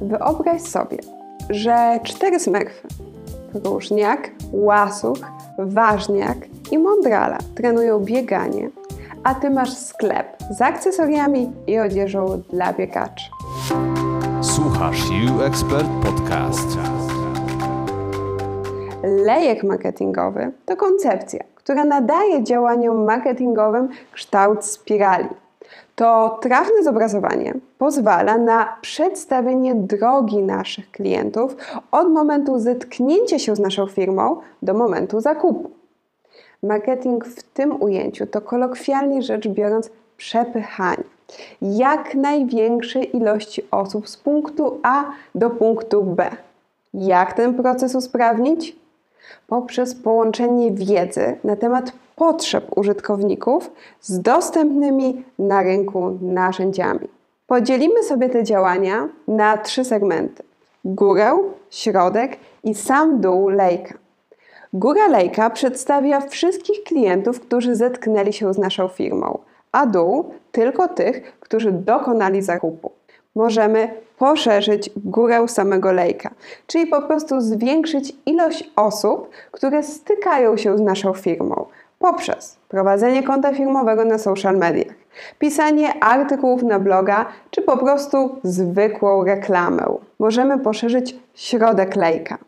[0.00, 0.98] Wyobraź sobie,
[1.50, 2.88] że cztery smerfy
[3.64, 5.18] Różniak, Łasuch,
[5.58, 6.36] Ważniak
[6.70, 8.70] i Mądrala trenują bieganie,
[9.24, 13.30] a Ty masz sklep z akcesoriami i odzieżą dla biegaczy.
[14.40, 16.78] Słuchasz You Expert Podcast.
[19.02, 25.28] Lejek marketingowy to koncepcja, która nadaje działaniom marketingowym kształt spirali.
[25.98, 31.56] To trafne zobrazowanie pozwala na przedstawienie drogi naszych klientów
[31.90, 35.70] od momentu zetknięcia się z naszą firmą do momentu zakupu.
[36.62, 41.04] Marketing w tym ujęciu to kolokwialnie rzecz biorąc przepychanie
[41.62, 46.30] jak największej ilości osób z punktu A do punktu B.
[46.94, 48.76] Jak ten proces usprawnić?
[49.46, 57.08] Poprzez połączenie wiedzy na temat potrzeb użytkowników z dostępnymi na rynku narzędziami.
[57.46, 60.42] Podzielimy sobie te działania na trzy segmenty:
[60.84, 61.38] górę,
[61.70, 63.94] środek i sam dół lejka.
[64.72, 69.38] Góra lejka przedstawia wszystkich klientów, którzy zetknęli się z naszą firmą,
[69.72, 72.90] a dół tylko tych, którzy dokonali zakupu.
[73.38, 76.30] Możemy poszerzyć górę samego lejka,
[76.66, 81.66] czyli po prostu zwiększyć ilość osób, które stykają się z naszą firmą
[81.98, 84.94] poprzez prowadzenie konta firmowego na social mediach,
[85.38, 89.84] pisanie artykułów na bloga, czy po prostu zwykłą reklamę.
[90.18, 92.38] Możemy poszerzyć środek lejka,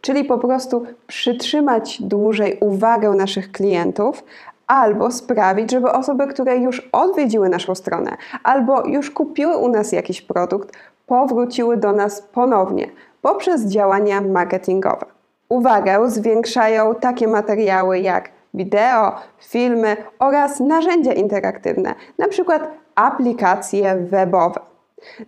[0.00, 4.24] czyli po prostu przytrzymać dłużej uwagę naszych klientów,
[4.66, 10.22] albo sprawić, żeby osoby, które już odwiedziły naszą stronę, albo już kupiły u nas jakiś
[10.22, 10.76] produkt,
[11.06, 12.86] powróciły do nas ponownie
[13.22, 15.06] poprzez działania marketingowe.
[15.48, 22.60] Uwagę zwiększają takie materiały jak wideo, filmy oraz narzędzia interaktywne, np.
[22.94, 24.60] aplikacje webowe.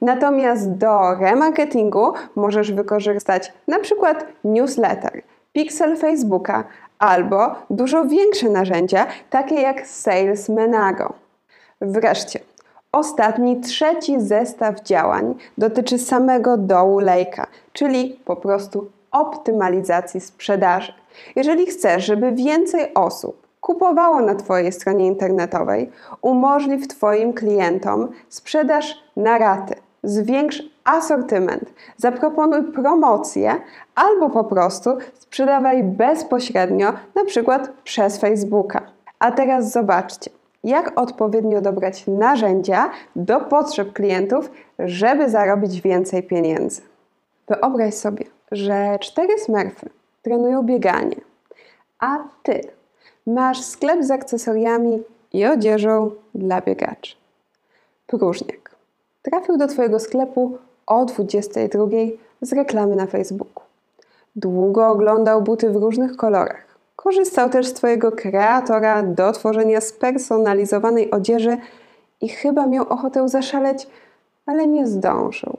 [0.00, 4.14] Natomiast do remarketingu możesz wykorzystać np.
[4.44, 6.64] newsletter, pixel Facebooka
[6.98, 11.12] albo dużo większe narzędzia, takie jak Sales Menago.
[11.80, 12.40] Wreszcie,
[12.92, 20.92] ostatni, trzeci zestaw działań dotyczy samego dołu lejka, czyli po prostu optymalizacji sprzedaży.
[21.36, 25.90] Jeżeli chcesz, żeby więcej osób kupowało na Twojej stronie internetowej,
[26.22, 33.54] umożliw Twoim klientom sprzedaż na raty, zwiększ asortyment, zaproponuj promocję
[33.94, 38.80] albo po prostu sprzedawaj bezpośrednio, na przykład przez Facebooka.
[39.18, 40.30] A teraz zobaczcie,
[40.64, 46.82] jak odpowiednio dobrać narzędzia do potrzeb klientów, żeby zarobić więcej pieniędzy.
[47.48, 49.90] Wyobraź sobie, że cztery smerfy
[50.22, 51.16] trenują bieganie,
[51.98, 52.60] a ty
[53.26, 55.02] masz sklep z akcesoriami
[55.32, 57.16] i odzieżą dla biegaczy.
[58.06, 58.65] Próżniak
[59.30, 61.86] trafił do Twojego sklepu o 22
[62.40, 63.62] z reklamy na Facebooku.
[64.36, 66.66] Długo oglądał buty w różnych kolorach.
[66.96, 71.56] Korzystał też z Twojego kreatora do tworzenia spersonalizowanej odzieży
[72.20, 73.86] i chyba miał ochotę zaszaleć,
[74.46, 75.56] ale nie zdążył.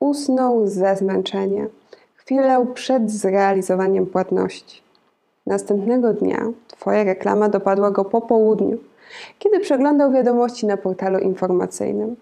[0.00, 1.66] Usnął ze zmęczenia
[2.14, 4.82] chwilę przed zrealizowaniem płatności.
[5.46, 8.78] Następnego dnia Twoja reklama dopadła go po południu,
[9.38, 12.16] kiedy przeglądał wiadomości na portalu informacyjnym.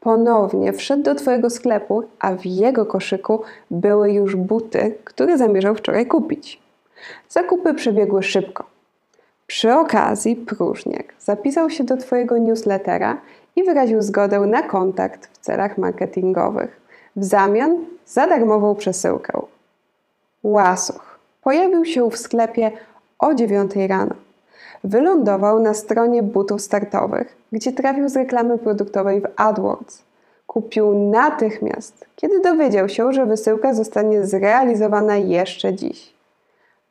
[0.00, 6.06] Ponownie wszedł do Twojego sklepu, a w jego koszyku były już buty, które zamierzał wczoraj
[6.06, 6.62] kupić.
[7.28, 8.64] Zakupy przebiegły szybko.
[9.46, 13.20] Przy okazji próżniak zapisał się do Twojego newslettera
[13.56, 16.80] i wyraził zgodę na kontakt w celach marketingowych
[17.16, 19.42] w zamian za darmową przesyłkę.
[20.42, 22.70] Łasuch pojawił się w sklepie
[23.18, 24.14] o 9 rano.
[24.84, 30.02] Wylądował na stronie butów startowych, gdzie trafił z reklamy produktowej w AdWords.
[30.46, 36.14] Kupił natychmiast, kiedy dowiedział się, że wysyłka zostanie zrealizowana jeszcze dziś.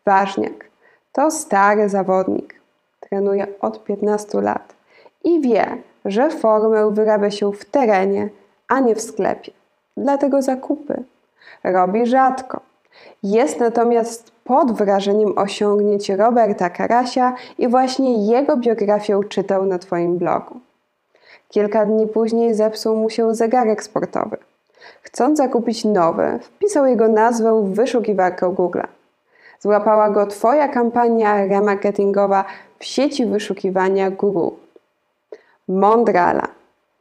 [0.05, 0.65] Ważniak
[1.11, 2.55] to stary zawodnik.
[2.99, 4.75] Trenuje od 15 lat
[5.23, 8.29] i wie, że formę wyrabia się w terenie,
[8.67, 9.51] a nie w sklepie.
[9.97, 11.03] Dlatego zakupy
[11.63, 12.72] robi rzadko.
[13.23, 20.59] Jest natomiast pod wrażeniem osiągnięć Roberta Karasia i właśnie jego biografię czytał na Twoim blogu.
[21.49, 24.37] Kilka dni później zepsuł mu się zegarek sportowy.
[25.01, 28.81] Chcąc zakupić nowy, wpisał jego nazwę w wyszukiwarkę Google.
[29.59, 32.45] Złapała go Twoja kampania remarketingowa
[32.79, 34.55] w sieci wyszukiwania Google.
[35.67, 36.47] Mondrala.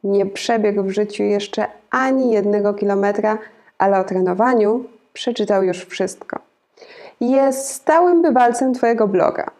[0.03, 3.37] Nie przebiegł w życiu jeszcze ani jednego kilometra,
[3.77, 6.39] ale o trenowaniu przeczytał już wszystko.
[7.21, 9.51] Jest stałym bywalcem Twojego bloga.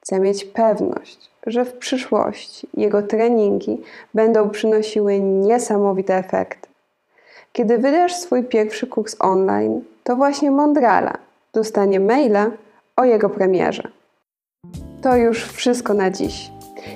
[0.00, 3.82] Chcę mieć pewność, że w przyszłości jego treningi
[4.14, 6.68] będą przynosiły niesamowite efekty.
[7.52, 11.18] Kiedy wydasz swój pierwszy kurs online, to właśnie Mondrala
[11.52, 12.50] dostanie maila
[12.96, 13.88] o jego premierze.
[15.02, 16.50] To już wszystko na dziś.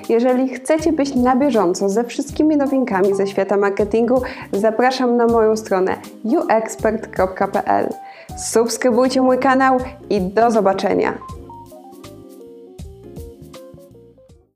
[0.09, 5.97] Jeżeli chcecie być na bieżąco ze wszystkimi nowinkami ze świata marketingu, zapraszam na moją stronę
[6.23, 7.89] uexpert.pl.
[8.37, 9.77] Subskrybujcie mój kanał
[10.09, 11.36] i do zobaczenia.